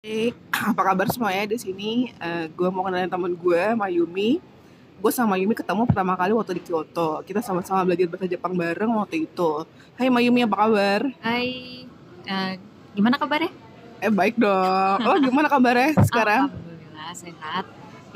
Hey, 0.00 0.32
apa 0.72 0.80
kabar 0.80 1.12
semuanya 1.12 1.44
di 1.44 1.60
sini? 1.60 2.08
Eh, 2.16 2.48
gue 2.56 2.72
mau 2.72 2.80
kenalin 2.88 3.04
temen 3.04 3.36
gue, 3.36 3.62
Mayumi. 3.76 4.40
Gue 4.96 5.12
sama 5.12 5.36
Mayumi 5.36 5.52
ketemu 5.52 5.84
pertama 5.84 6.16
kali 6.16 6.32
waktu 6.32 6.56
di 6.56 6.64
Kyoto. 6.64 7.20
Kita 7.20 7.44
sama-sama 7.44 7.84
belajar 7.84 8.08
bahasa 8.08 8.24
Jepang 8.24 8.56
bareng 8.56 8.96
waktu 8.96 9.28
itu. 9.28 9.68
Hai 10.00 10.08
Mayumi, 10.08 10.48
apa 10.48 10.56
kabar? 10.56 11.04
Hai, 11.20 11.84
eh, 12.24 12.52
gimana 12.96 13.20
kabarnya? 13.20 13.52
Eh 14.00 14.08
baik 14.08 14.40
dong. 14.40 14.96
Lo 15.04 15.20
gimana 15.28 15.52
kabarnya 15.52 15.92
sekarang? 16.08 16.48
Alhamdulillah 16.48 17.12
sehat. 17.12 17.64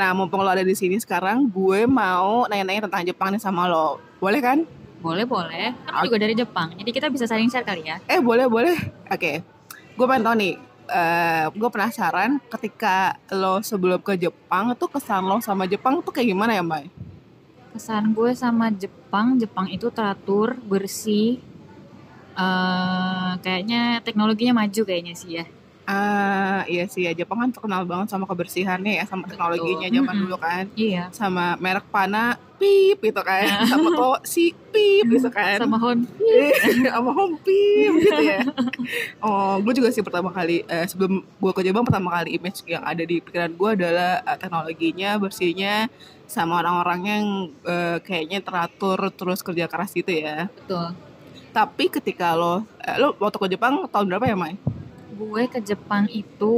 Nah, 0.00 0.08
mumpung 0.16 0.40
lo 0.40 0.48
ada 0.48 0.64
di 0.64 0.72
sini 0.72 0.96
sekarang, 0.96 1.52
gue 1.52 1.84
mau 1.84 2.48
nanya-nanya 2.48 2.88
tentang 2.88 3.04
Jepang 3.04 3.28
nih 3.36 3.44
sama 3.44 3.68
lo. 3.68 4.00
Boleh 4.24 4.40
kan? 4.40 4.64
Boleh 5.04 5.28
boleh. 5.28 5.76
Kan 5.84 6.08
juga 6.08 6.16
dari 6.16 6.32
Jepang, 6.32 6.72
jadi 6.80 6.90
kita 6.96 7.12
bisa 7.12 7.28
saling 7.28 7.52
share 7.52 7.60
kali 7.60 7.84
ya. 7.84 8.00
Eh 8.08 8.24
boleh 8.24 8.48
boleh. 8.48 8.72
Oke. 9.12 9.44
Gue 10.00 10.06
pengen 10.08 10.24
tahu 10.24 10.36
nih. 10.40 10.73
Eh 10.86 11.44
gue 11.48 11.68
penasaran 11.68 12.36
ketika 12.48 13.14
lo 13.32 13.60
sebelum 13.60 14.00
ke 14.00 14.18
Jepang 14.18 14.72
tuh 14.74 14.88
kesan 14.88 15.24
lo 15.24 15.40
sama 15.40 15.64
Jepang 15.64 16.00
tuh 16.00 16.12
kayak 16.12 16.28
gimana 16.30 16.52
ya 16.52 16.62
Mbak? 16.62 16.82
Kesan 17.74 18.14
gue 18.14 18.30
sama 18.34 18.70
Jepang, 18.70 19.34
Jepang 19.34 19.66
itu 19.66 19.90
teratur, 19.90 20.54
bersih. 20.62 21.40
eh 22.34 23.32
kayaknya 23.38 24.02
teknologinya 24.02 24.66
maju 24.66 24.82
kayaknya 24.82 25.14
sih 25.14 25.38
ya. 25.38 25.46
Ah, 25.84 26.64
iya 26.66 26.88
sih 26.88 27.04
ya 27.04 27.12
Jepang 27.12 27.38
kan 27.44 27.50
terkenal 27.52 27.84
banget 27.84 28.08
sama 28.10 28.24
kebersihannya 28.24 28.98
ya 28.98 29.04
sama 29.04 29.28
teknologinya 29.28 29.86
Betul. 29.86 29.96
zaman 30.00 30.14
Mm-mm. 30.16 30.22
dulu 30.26 30.36
kan 30.40 30.64
Iya. 30.74 31.04
sama 31.12 31.54
merek 31.60 31.86
pana 31.92 32.40
pip 32.58 32.98
gitu 33.02 33.22
kan 33.22 33.66
sama 33.66 33.88
kok 33.92 34.18
si 34.24 34.54
pip 34.70 35.04
gitu 35.10 35.28
kan 35.30 35.58
Sama 35.58 35.76
Hon. 35.78 36.06
sama 36.94 37.10
home 37.12 37.36
pip 37.42 37.92
gitu 38.00 38.22
ya 38.22 38.40
oh 39.26 39.58
gue 39.60 39.72
juga 39.74 39.90
sih 39.90 40.02
pertama 40.02 40.30
kali 40.30 40.62
eh, 40.66 40.86
sebelum 40.86 41.22
gue 41.22 41.52
ke 41.52 41.62
Jepang 41.66 41.84
pertama 41.84 42.14
kali 42.14 42.38
image 42.38 42.62
yang 42.66 42.82
ada 42.86 43.02
di 43.02 43.18
pikiran 43.20 43.52
gue 43.52 43.70
adalah 43.74 44.22
eh, 44.22 44.36
teknologinya 44.38 45.18
bersihnya 45.18 45.90
sama 46.24 46.62
orang-orangnya 46.64 47.14
yang 47.20 47.30
eh, 47.66 47.98
kayaknya 48.00 48.38
teratur 48.40 48.98
terus 49.12 49.44
kerja 49.44 49.66
keras 49.68 49.92
gitu 49.92 50.10
ya 50.14 50.48
Betul. 50.48 50.96
tapi 51.52 51.84
ketika 51.92 52.32
lo 52.38 52.64
eh, 52.80 52.96
lo 52.96 53.12
waktu 53.18 53.38
ke 53.38 53.48
Jepang 53.58 53.84
tahun 53.90 54.06
berapa 54.08 54.26
ya 54.30 54.36
Mai? 54.38 54.56
Gue 55.14 55.46
ke 55.46 55.62
Jepang 55.62 56.10
itu 56.10 56.54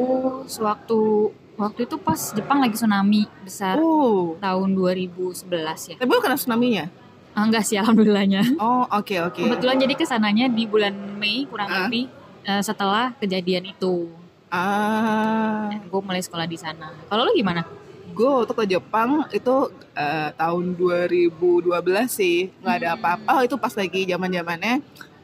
sewaktu 0.48 1.28
waktu 1.56 1.84
itu 1.84 1.96
pas 1.96 2.20
Jepang 2.30 2.60
lagi 2.60 2.74
tsunami 2.74 3.24
besar 3.40 3.76
Oh, 3.76 4.36
tahun 4.38 4.72
2011 4.72 5.48
ya. 5.88 5.94
tapi 5.96 6.08
lo 6.08 6.20
kena 6.20 6.36
tsunami-nya? 6.36 6.86
Ah, 7.32 7.44
enggak 7.44 7.64
sih 7.64 7.76
alhamdulillahnya. 7.76 8.56
Oh, 8.56 8.88
oke 8.90 9.12
oke. 9.22 9.40
Kebetulan 9.42 9.76
jadi 9.76 9.92
ke 9.92 10.04
sananya 10.04 10.48
di 10.48 10.64
bulan 10.64 10.92
Mei 11.16 11.44
kurang 11.44 11.68
Ah. 11.68 11.76
lebih 11.84 12.08
eh, 12.42 12.62
setelah 12.62 13.12
kejadian 13.14 13.68
itu. 13.68 14.08
Ah, 14.48 15.68
Gue 15.84 16.00
mulai 16.00 16.20
sekolah 16.20 16.44
di 16.44 16.56
sana. 16.56 16.92
Kalau 17.04 17.24
lu 17.24 17.32
gimana? 17.32 17.64
gue 18.08 18.24
waktu 18.24 18.48
ke 18.50 18.64
Jepang 18.66 19.28
itu 19.28 19.54
eh, 19.92 20.32
tahun 20.32 20.72
2012 20.72 21.60
sih 22.08 22.48
nggak 22.56 22.74
ada 22.74 22.88
Hmm. 22.88 22.96
apa-apa. 22.96 23.28
Oh 23.30 23.40
itu 23.42 23.56
pas 23.56 23.72
lagi 23.72 24.04
zaman 24.04 24.30
zamannya 24.30 24.74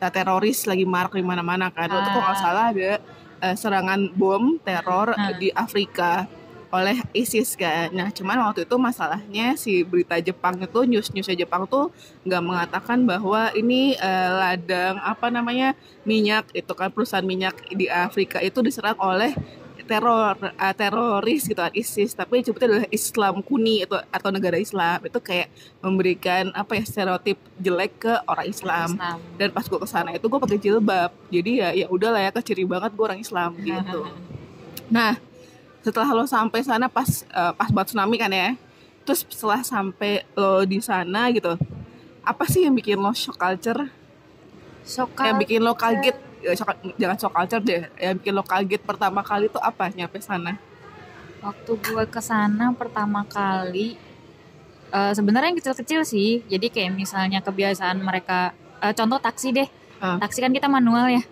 teroris 0.03 0.66
lagi 0.66 0.84
marak 0.84 1.12
di 1.12 1.22
mana-mana 1.22 1.70
kan. 1.70 1.88
Waktu 1.88 2.05
itu 2.06 2.20
kalau 2.20 2.36
Ah. 2.36 2.42
salah 2.42 2.64
ada 2.69 3.00
eh, 3.43 3.57
serangan 3.59 4.15
bom 4.15 4.57
teror 4.62 5.12
Ah. 5.12 5.35
di 5.35 5.51
Afrika 5.53 6.31
oleh 6.73 6.97
ISIS 7.12 7.53
kan. 7.53 7.93
Nah 7.93 8.09
cuman 8.09 8.49
waktu 8.49 8.65
itu 8.65 8.77
masalahnya 8.81 9.61
si 9.61 9.84
berita 9.84 10.17
Jepang 10.17 10.57
itu 10.57 10.89
news 10.89 11.12
newsnya 11.12 11.37
Jepang 11.37 11.69
tuh 11.69 11.93
nggak 12.25 12.41
mengatakan 12.41 13.05
bahwa 13.05 13.53
ini 13.53 13.93
eh, 13.93 14.31
ladang 14.33 14.97
apa 15.05 15.29
namanya 15.29 15.77
minyak 16.09 16.49
itu 16.57 16.73
kan 16.73 16.89
perusahaan 16.89 17.27
minyak 17.27 17.61
di 17.77 17.93
Afrika 17.93 18.41
itu 18.41 18.65
diserang 18.65 18.97
oleh 18.97 19.37
teror 19.84 20.36
eh, 20.41 20.75
teroris 20.75 21.42
gitu 21.47 21.61
kan 21.61 21.72
ISIS. 21.75 22.14
Tapi 22.14 22.42
sebetulnya 22.42 22.83
adalah 22.83 22.88
Islam 22.91 23.34
kuni 23.44 23.84
itu 23.84 23.97
atau 24.11 24.28
negara 24.33 24.56
Islam. 24.56 25.02
Itu 25.05 25.19
kayak 25.19 25.52
memberikan 25.83 26.50
apa 26.55 26.78
ya 26.78 26.84
stereotip 26.86 27.38
jelek 27.58 27.92
ke 28.03 28.12
orang 28.26 28.47
Islam. 28.48 28.88
Islam. 28.97 29.19
dan 29.37 29.48
pas 29.50 29.65
gue 29.66 29.78
ke 29.78 29.88
sana 29.88 30.10
itu 30.15 30.26
gue 30.26 30.41
pakai 30.41 30.59
jilbab. 30.59 31.10
Jadi 31.28 31.50
ya 31.60 31.69
ya 31.75 31.87
udahlah 31.91 32.22
ya 32.22 32.31
keciri 32.31 32.65
banget 32.66 32.91
gue 32.94 33.04
orang 33.04 33.21
Islam 33.21 33.50
gitu. 33.66 34.00
Nah 34.88 35.19
setelah 35.82 36.09
lo 36.15 36.25
sampai 36.31 36.62
sana 36.62 36.87
pas 36.87 37.26
eh, 37.26 37.53
pas 37.59 37.69
buat 37.75 37.87
tsunami 37.91 38.15
kan 38.19 38.31
ya 38.31 38.54
terus 39.03 39.26
setelah 39.26 39.66
sampai 39.66 40.22
lo 40.38 40.62
di 40.62 40.78
sana 40.78 41.26
gitu 41.34 41.59
apa 42.22 42.47
sih 42.47 42.62
yang 42.66 42.75
bikin 42.75 43.03
lo 43.03 43.10
shock 43.10 43.34
culture? 43.34 43.91
Shock 44.87 45.19
yang 45.22 45.38
bikin 45.42 45.62
lo 45.62 45.75
kaget 45.75 46.15
jangan 46.98 47.16
shock 47.19 47.32
culture 47.32 47.62
deh 47.62 47.86
yang 47.97 48.19
bikin 48.19 48.34
lo 48.34 48.42
kaget 48.42 48.82
pertama 48.82 49.22
kali 49.22 49.47
tuh 49.47 49.62
apa 49.62 49.88
nyampe 49.94 50.19
sana 50.19 50.58
waktu 51.42 51.72
gue 51.75 52.04
ke 52.06 52.20
sana 52.22 52.70
pertama 52.75 53.26
kali 53.26 53.98
eh, 54.92 55.12
sebenarnya 55.12 55.50
yang 55.50 55.58
kecil-kecil 55.58 56.06
sih. 56.06 56.47
Jadi 56.47 56.70
kayak 56.70 56.94
misalnya 56.94 57.42
kebiasaan 57.42 57.98
mereka 57.98 58.54
eh, 58.78 58.94
contoh 58.94 59.19
taksi 59.19 59.50
deh. 59.50 59.69
Ah. 59.98 60.22
Taksi 60.22 60.38
kan 60.38 60.54
kita 60.54 60.70
manual 60.70 61.10
ya. 61.10 61.22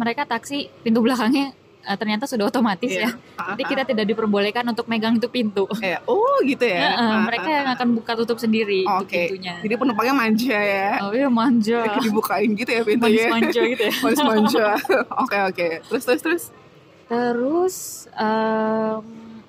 Mereka 0.00 0.26
taksi 0.30 0.70
pintu 0.86 1.02
belakangnya 1.02 1.50
eh, 1.86 1.94
ternyata 1.94 2.24
sudah 2.24 2.44
otomatis 2.44 2.90
Iya. 2.90 3.08
ya. 3.08 3.10
Jadi 3.48 3.62
kita 3.64 3.82
tidak 3.84 4.04
diperbolehkan 4.04 4.66
untuk 4.66 4.84
megang 4.84 5.14
itu 5.14 5.28
pintu. 5.28 5.64
kayak 5.72 6.02
oh 6.04 6.42
gitu 6.42 6.62
ya 6.62 6.92
Heeh, 6.92 7.08
Ah, 7.08 7.22
mereka 7.22 7.46
ah, 7.46 7.54
yang 7.54 7.68
akan 7.70 7.88
buka 7.94 8.12
tutup 8.14 8.36
sendiri 8.36 8.82
ah. 8.82 8.98
itu 8.98 9.06
oke 9.06 9.22
pintunya. 9.30 9.54
jadi 9.60 9.74
penumpangnya 9.76 10.14
manja 10.14 10.58
ya 10.58 10.90
Oh 11.00 11.12
iya 11.12 11.28
manja. 11.28 11.78
Kayak 11.84 12.02
dibukain 12.02 12.50
gitu 12.52 12.68
ya 12.68 12.80
Manis 12.80 12.90
pintunya 12.90 13.24
manja 13.30 13.60
gitu 13.64 13.82
ya. 13.82 13.92
manis 14.00 14.20
manja 14.20 14.66
oke 15.22 15.36
oke 15.46 15.66
terus 15.86 16.04
terus 16.04 16.20
terus 16.20 16.44
Terus 17.06 17.76
em, 18.12 19.02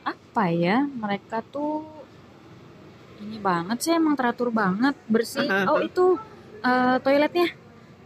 apa 0.04 0.44
ya? 0.48 0.86
Mereka 0.86 1.42
tuh 1.48 1.90
ini 3.18 3.38
banget 3.40 3.78
sih 3.80 3.92
emang 3.92 4.14
teratur 4.14 4.54
banget, 4.54 4.94
bersih. 5.06 5.50
Oh 5.66 5.82
itu 5.82 6.22
eh, 6.60 6.98
toiletnya, 7.02 7.50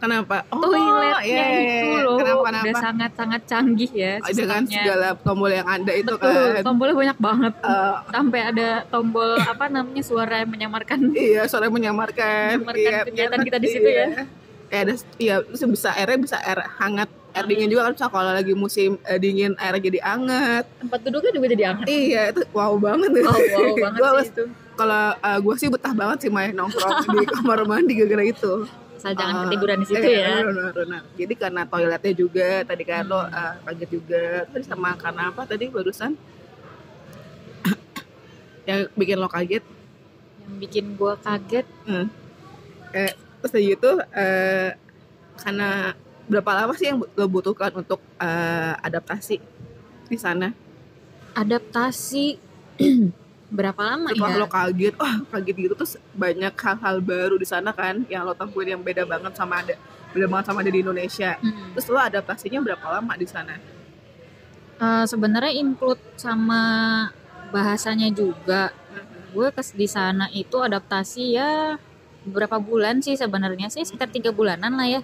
kenapa 0.02 0.36
oh 0.48 0.58
toiletnya 0.58 1.22
iya, 1.22 1.44
iya, 1.46 1.46
itu 1.78 1.86
iya. 1.86 2.02
loh 2.02 2.16
kenapa 2.16 2.34
udah 2.34 2.50
kenapa 2.58 2.78
sangat-sangat 2.82 3.40
canggih 3.44 3.90
ya 3.92 4.12
Oh, 4.18 4.28
dengan 4.28 4.60
sistemnya. 4.60 4.82
segala 4.82 5.08
tombol 5.16 5.50
yang 5.50 5.68
ada 5.68 5.92
itu 5.92 6.10
Betul, 6.10 6.26
kan 6.26 6.62
tombolnya 6.62 6.94
banyak 6.96 7.18
banget. 7.18 7.52
Eh, 7.56 7.94
Sampai 8.10 8.40
ada 8.42 8.68
tombol 8.84 9.30
apa 9.38 9.64
namanya 9.68 10.02
suara 10.02 10.34
yang 10.36 10.50
menyamarkan. 10.50 10.98
iya 11.12 11.42
suara 11.46 11.66
menyamarkan 11.68 12.58
Menyamarkan 12.58 12.76
iya, 12.76 12.98
kegiatan 13.04 13.30
biar- 13.32 13.46
kita 13.46 13.58
di 13.58 13.68
situ 13.68 13.88
ya. 13.88 14.06
iya. 14.10 14.24
Eh, 14.68 14.80
ada 14.80 14.92
iya 15.16 15.36
bisa 15.44 15.88
airnya 15.92 16.18
bisa 16.18 16.36
air 16.40 16.58
hangat 16.76 17.06
air 17.32 17.44
dingin 17.46 17.68
juga 17.68 17.86
kan 17.86 17.92
bisa 17.94 18.06
kalau 18.08 18.28
lagi 18.30 18.52
musim 18.52 18.96
eh, 19.02 19.16
dingin 19.16 19.52
airnya 19.56 19.80
jadi 19.82 20.00
hangat 20.02 20.64
Tempat 20.78 20.98
duduknya 21.02 21.30
juga 21.30 21.46
jadi 21.48 21.64
hangat. 21.66 21.86
iya 21.86 22.22
itu 22.28 22.40
wow 22.50 22.74
banget 22.76 23.10
Wow, 23.14 23.36
wow 23.36 23.74
banget 23.94 24.24
sih 24.26 24.32
itu. 24.32 24.44
kalau 24.72 25.04
gue 25.38 25.54
sih 25.56 25.68
betah 25.68 25.92
banget 25.92 26.18
sih 26.18 26.30
main 26.30 26.50
nongkrong 26.50 27.04
di 27.06 27.24
kamar 27.34 27.62
mandi 27.62 27.92
gara-gara 27.94 28.24
itu 28.26 28.52
Asal 29.02 29.18
jangan 29.18 29.34
Ah, 29.34 29.42
ketiduran 29.50 29.78
di 29.82 29.86
situ 29.90 30.06
iya, 30.06 30.22
ya. 30.22 30.46
benar, 30.46 30.70
benar. 30.70 31.02
Jadi 31.18 31.34
karena 31.34 31.62
toiletnya 31.66 32.12
juga 32.14 32.48
tadi 32.62 32.82
kan 32.86 33.02
lo 33.10 33.18
Hmm. 33.18 33.34
uh, 33.34 33.54
kaget 33.66 33.88
juga. 33.90 34.22
Terus 34.54 34.66
sama 34.70 34.94
karena 34.94 35.34
apa 35.34 35.42
tadi 35.42 35.66
barusan? 35.66 36.14
yang 38.70 38.86
bikin 38.94 39.18
lo 39.18 39.26
kaget. 39.26 39.66
Yang 40.46 40.54
bikin 40.62 40.84
gua 40.94 41.18
kaget 41.18 41.66
Terus 43.42 43.50
dari 43.58 43.74
itu 43.74 43.90
eh, 44.14 44.70
karena 45.42 45.98
berapa 46.30 46.50
lama 46.62 46.78
sih 46.78 46.94
yang 46.94 47.02
lo 47.02 47.26
butuhkan 47.26 47.74
untuk 47.74 47.98
eh, 48.22 48.74
adaptasi 48.86 49.42
di 50.06 50.14
sana? 50.14 50.54
adaptasi 51.34 52.38
berapa 53.52 53.80
lama 53.84 54.08
Setelah 54.08 54.32
ya? 54.32 54.40
lo 54.40 54.48
kaget, 54.48 54.94
wah 54.96 55.16
kaget 55.28 55.56
gitu 55.68 55.74
terus 55.76 55.94
banyak 56.16 56.54
hal-hal 56.56 56.96
baru 57.04 57.36
di 57.36 57.44
sana 57.44 57.76
kan 57.76 58.00
yang 58.08 58.24
lo 58.24 58.32
temuin 58.32 58.72
yang 58.72 58.80
beda 58.80 59.04
banget 59.04 59.36
sama 59.36 59.60
ada 59.60 59.76
beda 60.12 60.26
banget 60.28 60.44
sama 60.48 60.64
ada 60.64 60.72
di 60.72 60.80
Indonesia. 60.80 61.36
Hmm. 61.36 61.76
Terus 61.76 61.86
lo 61.92 62.00
adaptasinya 62.00 62.60
berapa 62.64 62.84
lama 62.88 63.12
di 63.16 63.28
sana? 63.28 63.60
Eh, 64.82 65.04
sebenarnya 65.04 65.52
include 65.52 66.00
sama 66.16 66.62
bahasanya 67.52 68.08
juga. 68.08 68.72
Gue 69.32 69.48
kes 69.52 69.72
di 69.72 69.88
sana 69.88 70.28
itu 70.32 70.60
adaptasi 70.60 71.36
ya 71.36 71.76
beberapa 72.22 72.60
bulan 72.60 73.02
sih 73.02 73.18
sebenarnya 73.18 73.72
sih 73.72 73.84
sekitar 73.84 74.08
tiga 74.08 74.32
bulanan 74.32 74.74
lah 74.74 74.88
ya. 74.88 75.00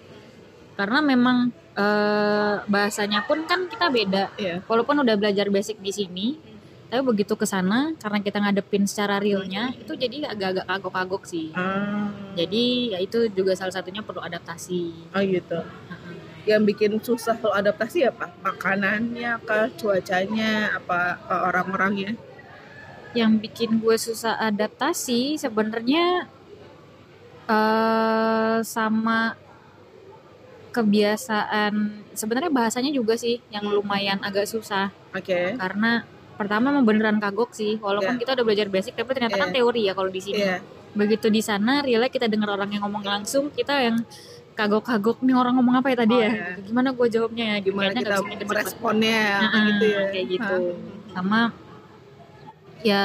Karena 0.74 1.04
memang 1.04 1.52
eh, 1.76 2.54
bahasanya 2.64 3.22
pun 3.28 3.44
kan 3.44 3.68
kita 3.68 3.92
beda. 3.92 4.24
Iya. 4.40 4.64
Walaupun 4.64 5.04
udah 5.04 5.14
belajar 5.14 5.46
basic 5.52 5.78
di 5.78 5.92
sini, 5.94 6.26
tapi 6.88 7.04
begitu 7.04 7.36
ke 7.36 7.44
sana 7.44 7.92
karena 8.00 8.18
kita 8.24 8.40
ngadepin 8.40 8.88
secara 8.88 9.20
realnya 9.20 9.76
itu 9.76 9.92
jadi 9.92 10.24
agak-agak 10.32 10.64
kagok-kagok 10.64 11.22
sih. 11.28 11.52
Ah, 11.52 12.08
Jadi 12.32 12.96
ya 12.96 12.98
itu 13.04 13.28
juga 13.28 13.52
salah 13.52 13.72
satunya 13.76 14.00
perlu 14.00 14.24
adaptasi. 14.24 15.12
oh 15.12 15.20
gitu. 15.20 15.60
yang 16.48 16.64
bikin 16.64 16.96
susah 17.04 17.36
lo 17.44 17.52
adaptasi 17.52 18.08
apa? 18.08 18.32
Makanannya, 18.40 19.36
kah, 19.44 19.68
cuacanya, 19.76 20.80
apa 20.80 21.20
eh, 21.28 21.42
orang-orangnya? 21.44 22.12
yang 23.16 23.36
bikin 23.40 23.80
gue 23.80 23.96
susah 23.96 24.36
adaptasi 24.36 25.36
sebenarnya 25.40 26.28
eh 27.48 28.58
sama 28.60 29.32
kebiasaan 30.72 32.04
sebenarnya 32.12 32.52
bahasanya 32.52 32.92
juga 32.92 33.16
sih 33.16 33.40
yang 33.48 33.64
lumayan 33.64 34.20
agak 34.20 34.44
susah 34.44 34.92
Oke. 35.16 35.56
karena 35.56 36.04
pertama 36.38 36.70
memang 36.70 36.86
beneran 36.86 37.18
kagok 37.18 37.50
sih 37.50 37.76
walaupun 37.82 38.14
Iya. 38.14 38.20
kita 38.22 38.30
udah 38.38 38.44
belajar 38.46 38.66
basic 38.70 38.94
tapi 38.94 39.10
ternyata 39.10 39.36
kan 39.36 39.50
Iya. 39.50 39.56
teori 39.58 39.82
ya 39.84 39.92
kalau 39.92 40.06
di 40.08 40.22
sini 40.22 40.38
Iya. 40.40 40.62
begitu 40.94 41.26
di 41.28 41.42
sana 41.42 41.82
real 41.82 42.06
kita 42.06 42.30
dengar 42.30 42.54
orang 42.54 42.70
yang 42.70 42.86
ngomong 42.86 43.02
langsung 43.02 43.50
kita 43.50 43.74
yang 43.82 44.06
kagok-kagok 44.54 45.22
nih 45.22 45.34
orang 45.34 45.54
ngomong 45.54 45.78
apa 45.78 45.90
ya 45.90 45.96
tadi 45.98 46.14
Oh, 46.14 46.22
ya 46.22 46.30
iya. 46.30 46.46
gimana 46.58 46.88
gue 46.90 47.06
jawabnya 47.06 47.44
ya 47.44 47.56
Gimana 47.60 47.90
Kayaknya 47.94 48.26
kita 48.30 48.44
meresponnya 48.46 49.22
Nah, 49.38 49.62
gitu 49.66 49.84
ya. 49.86 50.02
kayak 50.10 50.26
gitu 50.30 50.56
Hah. 50.56 51.14
sama 51.14 51.40
ya 52.82 53.02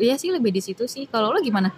ya 0.00 0.14
sih 0.16 0.30
lebih 0.32 0.50
di 0.50 0.62
situ 0.62 0.86
sih 0.86 1.04
kalau 1.06 1.34
lo 1.34 1.38
gimana 1.42 1.70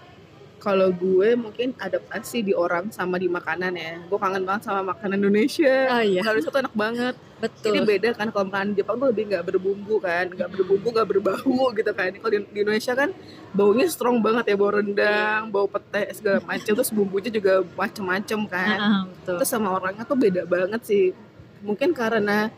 Kalau 0.58 0.90
gue 0.90 1.38
mungkin 1.38 1.70
adaptasi 1.78 2.43
di 2.43 2.50
orang 2.50 2.90
sama 2.90 3.14
di 3.14 3.31
makanan 3.31 3.78
ya. 3.78 3.94
Gue 4.10 4.19
kangen 4.19 4.43
banget 4.43 4.66
sama 4.66 4.90
makanan 4.90 5.22
Indonesia. 5.22 5.87
oh 5.94 6.02
iya 6.02 6.20
Indonesia 6.26 6.50
tuh 6.50 6.60
enak 6.66 6.75
banget. 6.75 7.14
betul 7.38 7.70
Ini 7.70 7.81
beda 7.87 8.08
kan 8.19 8.34
kalau 8.34 8.50
makanan 8.50 8.75
Jepang 8.75 8.99
tuh 8.99 9.14
lebih 9.14 9.31
nggak 9.31 9.44
berbumbu 9.46 10.02
kan, 10.02 10.26
nggak 10.26 10.50
berbumbu, 10.50 10.88
nggak 10.90 11.08
berbau 11.14 11.70
gitu 11.78 11.93
kan. 11.94 12.10
Kalau 12.10 12.32
di, 12.34 12.38
di 12.50 12.58
Indonesia 12.66 12.93
kan 12.99 13.14
baunya 13.55 13.87
strong 13.87 14.19
banget 14.19 14.44
ya, 14.50 14.56
bau 14.58 14.75
rendang, 14.75 15.43
bau 15.55 15.70
pete 15.70 16.10
segala 16.19 16.43
macam. 16.43 16.72
Terus 16.75 16.90
bumbunya 16.90 17.31
juga 17.31 17.62
macem-macem 17.78 18.40
kan. 18.50 18.78
Ah, 18.82 19.02
betul 19.06 19.38
Terus 19.38 19.49
sama 19.55 19.70
orangnya 19.78 20.02
tuh 20.02 20.19
beda 20.19 20.43
banget 20.50 20.82
sih. 20.82 21.14
Mungkin 21.62 21.94
karena 21.94 22.50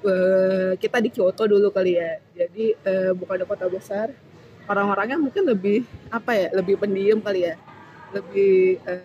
eh, 0.00 0.72
kita 0.80 1.04
di 1.04 1.12
Kyoto 1.12 1.44
dulu 1.44 1.68
kali 1.68 2.00
ya. 2.00 2.16
Jadi 2.32 2.72
eh, 2.72 3.12
bukan 3.12 3.36
di 3.36 3.44
kota 3.44 3.68
besar. 3.68 4.08
Orang-orangnya 4.64 5.20
mungkin 5.20 5.44
lebih 5.44 5.84
apa 6.08 6.32
ya, 6.32 6.48
lebih 6.56 6.80
pendiam 6.80 7.20
kali 7.20 7.52
ya. 7.52 7.54
Lebih 8.14 8.80
eh, 8.84 9.02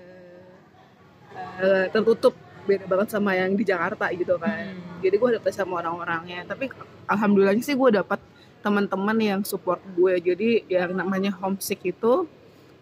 eh, 1.60 1.86
tertutup 1.92 2.36
beda 2.70 2.86
banget 2.86 3.08
sama 3.18 3.34
yang 3.34 3.58
di 3.58 3.66
Jakarta 3.66 4.14
gitu 4.14 4.38
kan. 4.38 4.78
Hmm. 4.78 5.02
jadi 5.02 5.16
gue 5.16 5.30
adaptasi 5.36 5.58
sama 5.58 5.82
orang-orangnya. 5.82 6.46
Tapi 6.46 6.70
alhamdulillahnya 7.10 7.64
sih 7.66 7.74
gue 7.74 7.90
dapat 7.98 8.22
teman-teman 8.60 9.18
yang 9.18 9.42
support 9.48 9.80
gue 9.96 10.20
jadi 10.20 10.68
yang 10.68 10.92
namanya 10.92 11.32
homesick 11.40 11.80
itu 11.88 12.28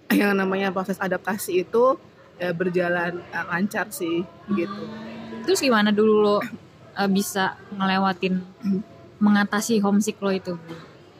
yang 0.09 0.33
namanya 0.33 0.73
proses 0.73 0.97
adaptasi 0.97 1.61
itu 1.61 1.95
ya, 2.41 2.51
berjalan 2.51 3.21
eh, 3.21 3.45
lancar 3.47 3.87
sih 3.93 4.25
gitu. 4.51 4.83
Terus 5.45 5.59
gimana 5.61 5.93
dulu 5.93 6.13
lo 6.23 6.37
eh, 6.41 7.09
bisa 7.09 7.55
ngelewatin 7.71 8.41
mengatasi 9.17 9.81
homesick 9.81 10.17
lo 10.19 10.33
itu 10.33 10.53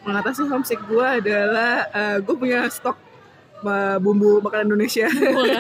mengatasi 0.08 0.48
homesick 0.48 0.80
gue 0.88 1.04
adalah 1.04 1.72
eh, 1.92 2.18
gue 2.24 2.36
punya 2.36 2.64
stok 2.72 2.96
eh, 3.62 3.98
bumbu 4.00 4.40
makanan 4.40 4.72
Indonesia. 4.72 5.06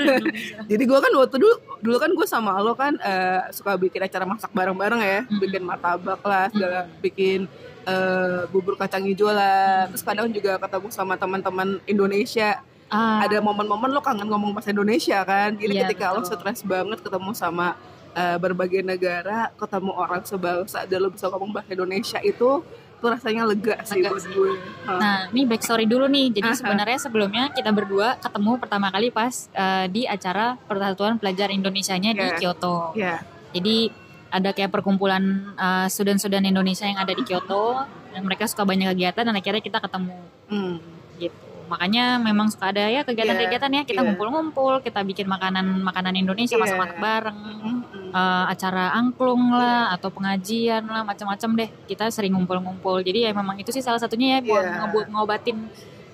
Jadi 0.71 0.83
gue 0.87 0.99
kan 0.99 1.11
waktu 1.11 1.35
dulu 1.35 1.55
dulu 1.83 1.97
kan 1.99 2.11
gue 2.15 2.27
sama 2.27 2.55
lo 2.63 2.73
kan 2.73 2.95
eh, 2.97 3.51
suka 3.51 3.75
bikin 3.75 4.01
acara 4.01 4.23
masak 4.23 4.49
bareng-bareng 4.55 5.01
ya. 5.03 5.19
Bikin 5.27 5.61
martabak 5.61 6.23
lah 6.23 6.47
segala 6.47 6.87
bikin 7.03 7.45
eh, 7.83 8.47
bubur 8.49 8.79
kacang 8.79 9.03
hijau 9.03 9.29
lah. 9.29 9.91
Terus 9.91 10.03
kadang 10.07 10.31
juga 10.31 10.55
ketemu 10.57 10.87
sama 10.89 11.19
teman-teman 11.19 11.83
Indonesia. 11.83 12.63
Ah, 12.87 13.19
ada 13.27 13.43
momen-momen 13.43 13.91
lo 13.91 13.99
kangen 13.99 14.31
ngomong 14.31 14.55
bahasa 14.55 14.71
Indonesia 14.71 15.19
kan? 15.27 15.59
Jadi 15.59 15.75
Iya, 15.75 15.91
ketika 15.91 16.15
lo 16.15 16.23
betul. 16.23 16.39
stres 16.39 16.63
banget 16.63 17.03
ketemu 17.03 17.35
sama 17.35 17.75
eh, 18.15 18.39
berbagai 18.39 18.79
negara 18.79 19.51
ketemu 19.59 19.91
orang 19.91 20.23
sebangsa 20.23 20.87
dan 20.87 21.03
lo 21.03 21.11
bisa 21.11 21.27
ngomong 21.27 21.51
bahasa 21.51 21.75
Indonesia 21.75 22.23
itu 22.23 22.63
tuh 22.97 23.09
rasanya 23.13 23.45
lega 23.45 23.77
sih 23.85 24.01
Lega 24.01 24.09
buat 24.09 24.23
sih. 24.25 24.33
gue 24.33 24.51
Hah. 24.89 24.97
Nah, 24.97 25.17
ini 25.29 25.45
backstory 25.45 25.85
dulu 25.85 26.09
nih. 26.09 26.33
Jadi 26.33 26.49
Aha. 26.49 26.57
sebenarnya 26.57 26.97
sebelumnya 26.97 27.43
kita 27.53 27.69
berdua 27.69 28.17
ketemu 28.17 28.51
pertama 28.57 28.89
kali 28.89 29.13
pas 29.13 29.47
eh, 29.49 29.85
di 29.87 30.03
acara 30.03 30.57
Persatuan 30.65 31.21
Pelajar 31.21 31.53
Indonesianya 31.53 32.11
di 32.11 32.25
Iya. 32.25 32.35
Kyoto. 32.35 32.97
ya 32.97 33.21
Jadi 33.53 33.93
ada 34.27 34.49
kayak 34.51 34.73
perkumpulan 34.73 35.23
eh, 35.53 35.87
student-student 35.87 36.43
Indonesia 36.43 36.83
yang 36.83 36.97
ada 36.97 37.13
di 37.13 37.21
Kyoto 37.21 37.85
dan 38.11 38.21
mereka 38.25 38.49
suka 38.49 38.65
banyak 38.65 38.89
kegiatan 38.91 39.23
dan 39.23 39.35
akhirnya 39.35 39.61
kita 39.61 39.77
ketemu 39.77 40.17
hmm. 40.49 40.75
gitu. 41.21 41.37
Makanya 41.67 42.17
memang 42.17 42.47
suka 42.47 42.71
ada 42.71 42.87
ya 42.87 43.03
kegiatan-kegiatan 43.03 43.71
ya 43.71 43.83
kita 43.83 43.99
ngumpul-ngumpul, 44.01 44.79
kita 44.81 45.03
bikin 45.03 45.27
makanan-makanan 45.27 46.15
Indonesia 46.15 46.55
Iya. 46.55 46.63
masak-masak 46.63 46.97
bareng. 46.97 47.37
Hmm. 47.61 47.76
Eh, 48.09 48.45
acara 48.47 48.93
angklung 48.93 49.49
lah 49.49 49.91
atau 49.91 50.07
pengajian 50.07 50.83
lah 50.83 51.01
macam-macam 51.01 51.49
deh 51.57 51.69
kita 51.85 52.07
sering 52.07 52.31
ngumpul-ngumpul 52.31 52.99
jadi 52.99 53.29
ya 53.29 53.31
memang 53.31 53.55
itu 53.55 53.69
sih 53.69 53.79
salah 53.79 53.97
satunya 53.97 54.37
ya 54.37 54.39
buat 54.43 54.63
Iya. 54.63 54.77
ngebu- 54.81 55.09
ngobatin 55.09 55.57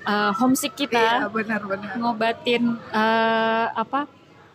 eh, 0.04 0.32
homesick 0.36 0.74
kita 0.76 1.26
benar-benar 1.28 1.96
ngobatin 1.96 2.64
eh, 2.90 3.68
apa 3.74 4.06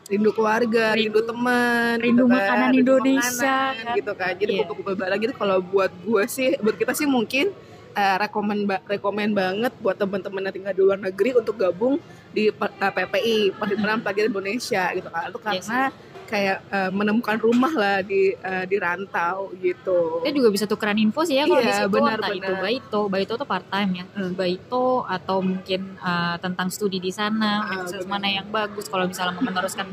rindu 0.09 0.33
keluarga, 0.33 0.97
rindu, 0.97 1.21
Rindu- 1.21 1.29
teman, 1.29 2.01
rindu 2.01 2.25
gitu 2.25 2.33
makanan 2.33 2.69
rindu 2.73 2.81
Indonesia, 2.97 3.45
makanan, 3.45 3.85
kan. 3.85 3.97
gitu 4.01 4.13
kan. 4.15 4.33
Jadi 4.35 4.51
Iya. 4.51 4.59
kumpul-kumpul 4.59 4.95
bareng 4.97 5.21
gitu 5.21 5.35
kalau 5.37 5.57
buat 5.61 5.93
gue 5.93 6.25
sih, 6.27 6.57
buat 6.59 6.75
kita 6.75 6.97
sih 6.97 7.05
mungkin 7.05 7.53
eh, 7.91 8.17
rekomen 8.17 8.65
ba- 8.65 8.81
rekomen 8.87 9.35
banget 9.35 9.69
buat 9.77 9.97
teman-teman 9.97 10.41
yang 10.41 10.55
tinggal 10.55 10.73
di 10.73 10.81
luar 10.81 10.97
negeri 10.99 11.35
untuk 11.35 11.61
gabung 11.61 12.01
di 12.31 12.49
eh, 12.49 12.53
PPI 12.91 13.53
Perhimpunan 13.53 14.01
Pelajar 14.01 14.25
Indonesia 14.25 14.83
gitu 14.95 15.09
kan. 15.09 15.29
Itu 15.29 15.39
Iya 15.39 15.45
karena 15.45 15.81
kayak 16.29 16.61
eh, 16.69 16.91
menemukan 16.91 17.37
rumah 17.37 17.73
lah 17.73 17.97
di 18.01 18.31
eh, 18.31 18.65
di 18.65 18.77
rantau 18.77 19.49
gitu. 19.57 20.21
kita 20.21 20.35
juga 20.35 20.49
bisa 20.51 20.65
tukeran 20.65 20.97
info 20.97 21.25
sih 21.25 21.35
ya 21.35 21.45
kalau 21.45 21.59
Iya, 21.59 21.67
di 21.67 21.75
situ 21.75 21.89
benar, 21.91 22.17
entah 22.17 22.31
itu 22.31 22.45
benar. 22.47 22.63
baito 22.63 23.01
baito 23.09 23.33
tuh 23.35 23.47
part 23.47 23.67
time 23.67 23.91
ya 23.95 24.05
Hmm. 24.11 24.33
baito 24.35 24.85
atau 25.09 25.41
mungkin 25.41 25.81
eh, 25.99 26.37
tentang 26.39 26.69
studi 26.69 26.99
di 26.99 27.09
sana 27.11 27.65
universitas 27.67 28.05
benar. 28.05 28.13
mana 28.15 28.29
yang 28.31 28.47
bagus 28.49 28.87
kalau 28.87 29.05
misalnya 29.05 29.33
mau 29.33 29.43
meneruskan 29.43 29.89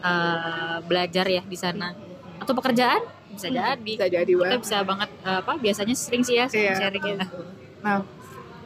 eh, 0.00 0.76
belajar 0.82 1.26
ya 1.26 1.42
di 1.42 1.56
sana 1.56 1.96
atau 2.36 2.52
pekerjaan 2.52 3.00
bisa 3.30 3.46
Hmm, 3.46 3.56
jadi 3.56 3.92
Bisa 3.94 4.06
jadi 4.10 4.26
kita 4.26 4.40
banget. 4.42 4.58
bisa 4.60 4.76
banget 4.82 5.10
eh, 5.22 5.38
apa 5.38 5.52
biasanya 5.56 5.94
sering 5.94 6.20
sih 6.20 6.36
ya 6.36 6.46
Iya. 6.46 6.72
sharing 6.76 7.04
ya 7.06 7.16
Nah, 7.80 8.04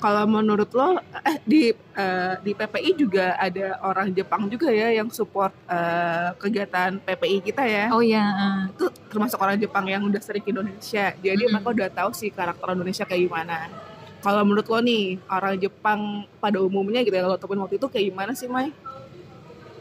kalau 0.04 0.28
menurut 0.28 0.68
lo 0.76 1.00
eh 1.24 1.40
di 1.48 1.72
eh, 1.72 2.34
di 2.44 2.52
PPI 2.52 2.90
juga 2.92 3.40
ada 3.40 3.80
orang 3.80 4.12
Jepang 4.12 4.52
juga 4.52 4.68
ya 4.68 4.92
yang 4.92 5.08
support 5.08 5.56
eh, 5.64 6.28
kegiatan 6.36 7.00
PPI 7.00 7.40
kita 7.40 7.64
ya. 7.64 7.88
oh 7.88 8.04
iya 8.04 8.20
eh. 8.20 8.60
Itu 8.76 8.92
termasuk 9.08 9.40
orang 9.40 9.56
Jepang 9.56 9.88
yang 9.88 10.04
udah 10.04 10.20
sering 10.20 10.44
ke 10.44 10.52
Indonesia. 10.52 11.16
Jadi 11.16 11.40
Mm-mm. 11.40 11.52
mereka 11.56 11.68
udah 11.72 11.88
tahu 11.88 12.10
sih 12.12 12.28
karakter 12.28 12.76
Indonesia 12.76 13.08
kayak 13.08 13.22
gimana. 13.24 13.72
Kalau 14.20 14.40
menurut 14.44 14.68
lo 14.68 14.80
nih, 14.80 15.20
orang 15.28 15.56
Jepang 15.56 16.00
pada 16.36 16.56
umumnya 16.60 17.00
gitu 17.00 17.12
ya, 17.12 17.24
kalau 17.24 17.36
temuin 17.36 17.60
waktu 17.64 17.76
itu 17.76 17.86
kayak 17.88 18.04
gimana 18.08 18.32
sih, 18.32 18.48
Mai? 18.48 18.72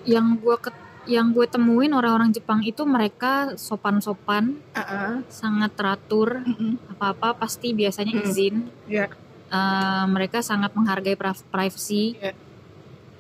yang 0.04 0.36
gue 0.36 0.56
yang 1.04 1.32
gue 1.32 1.48
temuin 1.48 1.92
orang-orang 1.92 2.32
Jepang 2.32 2.64
itu 2.64 2.84
mereka 2.84 3.56
sopan-sopan 3.56 4.56
Heeh. 4.72 5.24
sangat 5.28 5.76
teratur 5.76 6.44
apa-apa 6.92 7.36
pasti 7.40 7.76
biasanya 7.76 8.20
Hmm. 8.20 8.24
izin 8.28 8.56
Iya. 8.88 9.12
Eh, 9.54 10.06
mereka 10.10 10.42
sangat 10.42 10.74
menghargai 10.74 11.14
pri- 11.14 11.46
privacy 11.48 12.18
Iya. 12.18 12.34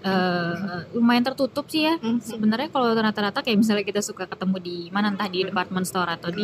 Eh, 0.03 0.79
lumayan 0.91 1.23
tertutup 1.23 1.63
sih 1.69 1.85
ya 1.85 1.95
Mhm. 1.95 2.19
sebenarnya 2.19 2.67
kalau 2.67 2.91
rata-rata 2.91 3.39
kayak 3.39 3.55
misalnya 3.55 3.85
kita 3.85 4.01
suka 4.01 4.27
ketemu 4.27 4.57
di 4.59 4.77
mana 4.89 5.07
entah 5.07 5.29
di 5.29 5.45
department 5.45 5.85
store 5.85 6.11
atau 6.11 6.27
di 6.27 6.43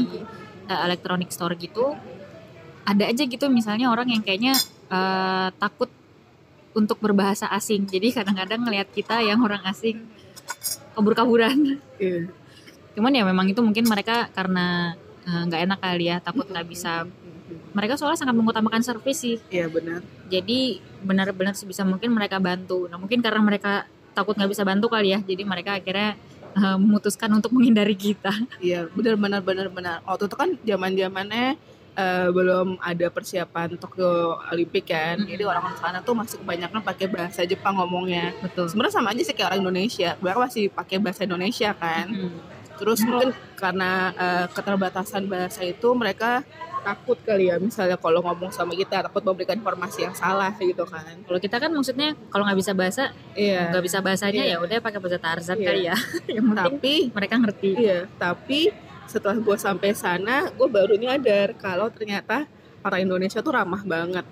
eh, 0.64 0.80
electronic 0.86 1.28
store 1.28 1.58
gitu 1.58 1.92
ada 2.86 3.04
aja 3.04 3.20
gitu 3.26 3.46
misalnya 3.50 3.90
orang 3.90 4.08
yang 4.08 4.22
kayaknya 4.22 4.54
eh, 4.88 5.50
takut 5.58 5.90
untuk 6.72 7.02
berbahasa 7.02 7.50
asing 7.50 7.84
jadi 7.84 8.14
kadang-kadang 8.16 8.64
ngelihat 8.64 8.88
kita 8.90 9.20
yang 9.20 9.42
orang 9.42 9.60
asing 9.66 10.08
kabur-kaburan 10.94 11.82
Iya. 11.98 12.30
cuman 12.94 13.12
ya 13.12 13.24
memang 13.26 13.50
itu 13.50 13.60
mungkin 13.60 13.84
mereka 13.86 14.30
karena 14.32 14.94
nggak 15.26 15.62
enak 15.68 15.80
kali 15.80 16.06
ya 16.08 16.18
takut 16.18 16.48
nggak 16.48 16.64
bisa 16.64 17.04
mereka 17.72 17.94
soalnya 17.96 18.20
sangat 18.20 18.36
mengutamakan 18.36 18.82
servis 18.82 19.18
sih 19.18 19.38
Iya 19.50 19.68
benar. 19.68 20.00
jadi 20.28 20.60
benar-benar 21.00 21.54
sebisa 21.54 21.82
mungkin 21.84 22.12
mereka 22.12 22.38
bantu 22.38 22.86
nah 22.86 22.98
mungkin 22.98 23.20
karena 23.20 23.40
mereka 23.40 23.84
takut 24.12 24.36
nggak 24.36 24.50
bisa 24.50 24.64
bantu 24.64 24.88
kali 24.88 25.14
ya 25.14 25.20
jadi 25.22 25.42
mereka 25.44 25.78
akhirnya 25.78 26.20
eh, 26.52 26.78
memutuskan 26.78 27.30
untuk 27.32 27.52
menghindari 27.52 27.94
kita 27.94 28.34
Iya, 28.60 28.90
benar 28.90 29.16
benar 29.16 29.42
benar 29.42 29.68
benar. 29.70 29.96
Waktu 30.04 30.26
itu 30.26 30.36
kan 30.36 30.50
zaman-zamannya 30.60 31.46
eh, 31.96 32.28
belum 32.30 32.80
ada 32.80 33.08
persiapan 33.08 33.76
Tokyo 33.76 34.36
Olimpik 34.48 34.88
kan. 34.88 35.20
Mm-mm. 35.20 35.30
Jadi 35.30 35.44
orang-orang 35.44 35.78
sana 35.78 36.00
tuh 36.00 36.14
masih 36.14 36.40
kebanyakan 36.40 36.80
pakai 36.82 37.08
bahasa 37.08 37.42
Jepang 37.44 37.76
ngomongnya. 37.76 38.32
betul 38.40 38.66
Sebenarnya 38.68 38.96
sama 38.96 39.12
aja 39.12 39.22
sih 39.22 39.32
kayak 39.32 39.50
orang 39.50 39.62
Indonesia. 39.64 40.10
Mereka 40.18 40.40
masih 40.40 40.64
pakai 40.70 40.98
bahasa 40.98 41.22
Indonesia 41.24 41.70
kan. 41.74 42.06
Mm. 42.10 42.40
Terus 42.80 43.00
mungkin 43.04 43.30
karena 43.54 43.92
eh, 44.12 44.46
keterbatasan 44.50 45.28
bahasa 45.28 45.62
itu 45.62 45.92
mereka 45.94 46.42
takut 46.80 47.20
kali 47.20 47.52
ya 47.52 47.60
misalnya 47.60 48.00
kalau 48.00 48.24
ngomong 48.24 48.50
sama 48.50 48.72
kita 48.72 49.04
takut 49.04 49.20
memberikan 49.20 49.60
informasi 49.60 50.08
yang 50.08 50.16
salah 50.16 50.56
gitu 50.56 50.88
kan. 50.88 51.12
kalau 51.28 51.36
kita 51.36 51.60
kan 51.60 51.68
maksudnya 51.70 52.16
kalau 52.32 52.48
nggak 52.48 52.56
bisa 52.56 52.72
bahasa 52.72 53.12
Iya. 53.36 53.68
nggak 53.68 53.84
bisa 53.84 54.00
bahasanya 54.00 54.44
Iya. 54.48 54.56
ya 54.56 54.64
udah 54.64 54.78
pakai 54.80 55.00
bahasa 55.04 55.20
Tarzan 55.20 55.60
Iya. 55.60 55.68
kali 55.68 55.82
ya 55.84 55.96
yang 56.40 56.48
Tapi 56.56 56.94
mereka 57.12 57.36
ngerti 57.36 57.70
Iya, 57.76 58.00
tapi 58.16 58.72
setelah 59.06 59.36
gue 59.36 59.58
sampai 59.60 59.92
sana, 59.92 60.48
gue 60.48 60.68
baru 60.70 60.96
nyadar 60.96 61.52
kalau 61.60 61.92
ternyata 61.92 62.48
orang 62.80 63.04
Indonesia 63.04 63.44
tuh 63.44 63.52
ramah 63.52 63.84
banget, 63.84 64.24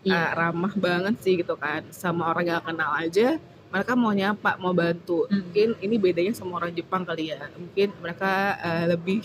Iya. 0.00 0.16
Ah, 0.16 0.30
ramah 0.48 0.72
banget 0.72 1.18
sih 1.20 1.36
gitu 1.36 1.58
kan, 1.58 1.84
sama 1.92 2.30
orang 2.30 2.46
yang 2.48 2.62
kenal 2.62 2.94
aja, 2.94 3.36
mereka 3.66 3.92
mau 3.92 4.10
nyapa, 4.10 4.56
mau 4.56 4.70
bantu. 4.70 5.26
Mm. 5.26 5.34
Mungkin 5.36 5.68
ini 5.82 5.96
bedanya 5.96 6.32
sama 6.32 6.58
orang 6.58 6.72
Jepang 6.72 7.02
kali 7.02 7.34
ya, 7.34 7.50
mungkin 7.52 7.88
mereka 7.98 8.30
eh, 8.58 8.84
lebih 8.90 9.22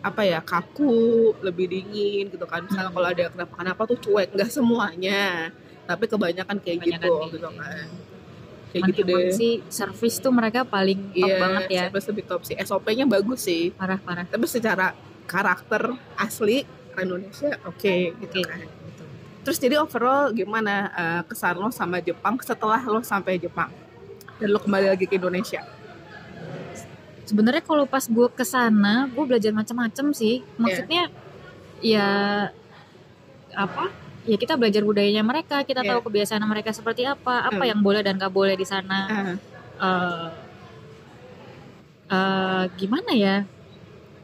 apa 0.00 0.24
ya 0.24 0.40
kaku 0.40 0.96
lebih 1.44 1.68
dingin 1.68 2.32
gitu 2.32 2.48
kan 2.48 2.64
misalnya 2.64 2.88
Hmm. 2.88 2.96
kalau 2.96 3.08
ada 3.12 3.24
kenapa 3.28 3.52
kenapa 3.52 3.82
tuh 3.84 3.98
cuek 4.00 4.32
nggak 4.32 4.48
semuanya 4.48 5.52
tapi 5.84 6.08
kebanyakan 6.08 6.56
kayak 6.56 6.80
Kebanyakan 6.80 7.04
gitu 7.04 7.12
kayak 7.12 7.28
gitu 7.28 7.36
gitu. 7.36 7.48
kan 7.60 7.86
kayak 8.72 8.82
gitu 8.88 9.00
deh 9.04 9.24
sih 9.28 9.52
service 9.68 10.16
tuh 10.16 10.32
mereka 10.32 10.64
paling 10.64 11.12
top 11.12 11.28
Iya, 11.28 11.36
banget 11.36 11.62
ya 11.68 11.82
service 11.92 12.08
lebih 12.08 12.24
top 12.24 12.42
sih 12.48 12.56
SOP-nya 12.56 13.04
bagus 13.04 13.44
sih 13.44 13.76
parah 13.76 14.00
parah 14.00 14.24
tapi 14.24 14.48
secara 14.48 14.96
karakter 15.28 15.92
asli 16.16 16.64
Indonesia 16.96 17.60
oke 17.68 17.94
gitu 18.24 18.40
Oke. 18.40 18.48
kan 18.48 18.60
terus 19.40 19.56
jadi 19.56 19.76
overall 19.76 20.30
gimana 20.30 20.74
eh, 20.90 21.22
kesan 21.24 21.56
lo 21.56 21.68
sama 21.70 21.98
Jepang 21.98 22.36
setelah 22.40 22.80
lo 22.82 23.00
sampai 23.00 23.36
Jepang? 23.36 23.70
Dan 24.36 24.50
lo 24.50 24.58
kembali 24.58 24.88
lagi 24.88 25.04
ke 25.04 25.16
Indonesia? 25.16 25.60
Sebenarnya 27.24 27.62
kalau 27.62 27.84
pas 27.84 28.02
gue 28.02 28.28
ke 28.28 28.42
sana 28.42 29.06
gue 29.06 29.22
belajar 29.22 29.52
macam-macam 29.52 30.10
sih. 30.10 30.42
Maksudnya 30.56 31.06
ya 31.78 32.08
apa? 33.54 33.92
Ya 34.26 34.36
kita 34.36 34.58
belajar 34.58 34.82
budayanya 34.82 35.22
mereka 35.22 35.62
kita 35.62 35.80
Iya. 35.80 35.94
tahu 35.94 36.10
kebiasaan 36.10 36.42
mereka 36.44 36.74
seperti 36.74 37.06
apa 37.06 37.46
apa 37.46 37.62
Hmm. 37.62 37.70
yang 37.70 37.80
boleh 37.80 38.02
dan 38.02 38.18
gak 38.18 38.32
boleh 38.32 38.52
di 38.52 38.66
sana. 38.66 38.98
Ah, 39.08 39.24
eh 39.80 40.26
eh, 42.10 42.62
gimana 42.76 43.12
ya? 43.14 43.36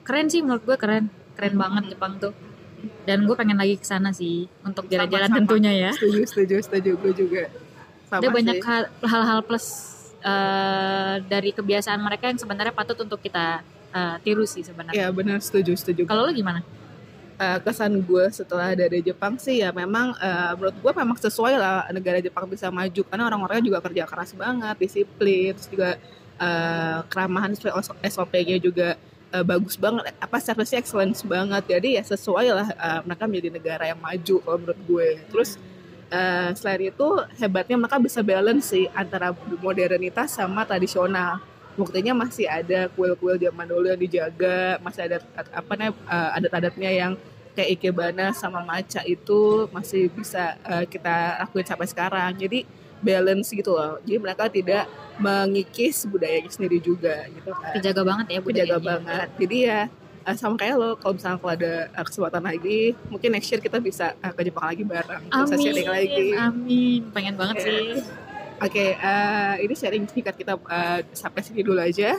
Keren 0.03 0.27
sih 0.27 0.43
menurut 0.43 0.63
gue 0.63 0.77
keren. 0.77 1.07
Keren 1.37 1.55
Hmm. 1.55 1.63
banget 1.63 1.95
Jepang 1.95 2.17
tuh 2.17 2.33
dan 3.05 3.25
gue 3.25 3.37
pengen 3.37 3.59
lagi 3.59 3.77
ke 3.79 3.87
sana 3.87 4.11
sih 4.11 4.51
untuk 4.63 4.87
jalan-jalan 4.87 5.31
tentunya 5.43 5.73
ya. 5.89 5.91
Setuju 5.95 6.21
setuju 6.27 6.55
setuju. 6.63 6.91
Gue 6.99 7.13
juga 7.13 7.43
Sama 8.07 8.21
ada 8.23 8.29
banyak 8.31 8.57
hal-hal 9.03 9.39
plus 9.43 9.67
eh, 10.23 11.15
dari 11.27 11.51
kebiasaan 11.55 12.01
mereka 12.01 12.31
yang 12.31 12.39
sebenarnya 12.39 12.75
patut 12.75 12.99
untuk 13.03 13.21
kita 13.23 13.63
eh, 13.93 14.17
tiru 14.23 14.45
sih 14.49 14.63
sebenarnya. 14.65 14.97
Ya 14.97 15.09
benar. 15.11 15.39
Setuju 15.43 15.75
setuju. 15.79 16.03
Kalau 16.07 16.27
lo 16.27 16.33
gimana? 16.33 16.63
Eh, 17.37 17.59
kesan 17.61 18.01
gue 18.01 18.25
setelah 18.33 18.73
dari 18.73 19.05
Jepang 19.05 19.37
sih 19.37 19.61
ya 19.61 19.69
memang 19.69 20.17
eh, 20.17 20.53
menurut 20.57 20.77
gue 20.81 20.93
memang 20.97 21.19
sesuai 21.21 21.55
lah 21.61 21.85
negara 21.93 22.17
Jepang 22.25 22.49
bisa 22.49 22.73
maju. 22.73 23.03
Karena 23.05 23.25
orang-orangnya 23.29 23.65
juga 23.69 23.79
kerja 23.85 24.09
keras 24.09 24.33
banget 24.33 24.77
disiplin 24.81 25.53
terus 25.53 25.69
juga 25.69 25.91
eh, 26.41 26.99
keramahan 27.13 27.53
SOP-nya 28.09 28.57
juga 28.57 28.97
eh, 29.37 29.45
bagus 29.45 29.77
banget 29.77 30.09
apa 30.17 30.37
service 30.41 30.73
excellence 30.73 31.21
banget. 31.21 31.63
Jadi 31.69 32.01
ya 32.01 32.03
sesuai 32.03 32.47
lah 32.49 32.69
eh, 32.73 33.01
mereka 33.05 33.25
menjadi 33.29 33.51
negara 33.53 33.85
yang 33.93 34.01
maju 34.01 34.37
kalau 34.41 34.57
menurut 34.57 34.81
gue. 34.89 35.09
Terus 35.29 35.51
eh, 36.11 36.51
selain 36.57 36.89
itu 36.89 37.09
hebatnya 37.37 37.77
mereka 37.77 38.01
bisa 38.01 38.21
balance 38.25 38.73
sih 38.73 38.89
antara 38.97 39.37
modernitas 39.61 40.33
sama 40.33 40.65
tradisional. 40.65 41.43
Buktinya 41.77 42.17
masih 42.17 42.49
ada 42.49 42.89
kuil-kuil 42.97 43.37
zaman 43.37 43.69
dulu 43.69 43.93
yang 43.93 44.01
dijaga 44.01 44.81
masih 44.81 45.13
ada 45.13 45.17
apa 45.53 45.73
namanya 45.77 45.93
eh, 46.09 46.31
adat-adatnya 46.41 46.91
yang 46.91 47.13
kayak 47.57 47.81
ikebana 47.81 48.37
sama 48.37 48.61
maca 48.61 49.01
itu 49.09 49.65
masih 49.73 50.13
bisa 50.13 50.57
eh, 50.65 50.85
kita 50.89 51.45
lakuin 51.45 51.67
sampai 51.69 51.89
sekarang. 51.89 52.33
Jadi 52.37 52.65
balance 52.99 53.49
gitu 53.51 53.71
loh 53.71 54.01
jadi 54.03 54.19
mereka 54.19 54.49
tidak 54.49 54.85
mengikis 55.17 56.05
budayanya 56.05 56.49
sendiri 56.49 56.79
juga 56.79 57.25
gitu 57.27 57.51
kan 57.51 57.73
terjaga 57.75 58.03
banget 58.05 58.27
ya 58.29 58.41
budayanya 58.41 58.77
dijaga 58.77 58.87
banget 58.87 59.29
jadi 59.37 59.57
ya 59.59 59.81
eh, 60.23 60.37
sama 60.37 60.55
kayak 60.55 60.75
lo 60.75 60.91
kalau 60.95 61.15
misalnya 61.15 61.39
kalau 61.39 61.53
ada 61.53 61.73
eh, 61.87 62.05
kesempatan 62.05 62.43
lagi 62.43 62.81
mungkin 63.07 63.29
next 63.31 63.49
year 63.49 63.61
kita 63.61 63.79
bisa 63.79 64.13
eh, 64.15 64.33
ke 64.33 64.43
Jepang 64.43 64.67
lagi 64.67 64.83
bareng 64.83 65.23
bisa 65.25 65.57
sharing 65.57 65.89
lagi 65.89 66.27
amin 66.33 66.39
amin 66.39 67.01
pengen 67.11 67.35
banget 67.35 67.57
Iya. 67.59 67.65
sih 67.65 67.87
Oke, 68.57 68.97
eh, 68.97 69.55
ini 69.61 69.77
sharing 69.77 70.09
singkat 70.09 70.33
kita 70.33 70.57
eh, 70.57 71.05
sampai 71.13 71.45
sini 71.45 71.61
dulu 71.61 71.77
aja. 71.77 72.17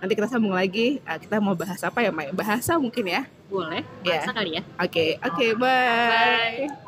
Nanti 0.00 0.16
kita 0.16 0.32
sambung 0.32 0.56
lagi. 0.56 0.96
Eh, 0.98 1.18
kita 1.20 1.36
mau 1.38 1.52
bahas 1.52 1.76
apa 1.78 2.00
ya, 2.00 2.08
Mai? 2.08 2.32
Bahasa 2.32 2.80
mungkin 2.80 3.04
ya. 3.04 3.28
boleh 3.52 3.84
Iya. 4.00 4.24
bahasa 4.24 4.32
kali 4.32 4.50
ya 4.56 4.62
Oke, 4.80 5.20
oke, 5.20 5.46
bye. 5.54 6.64
bye 6.64 6.83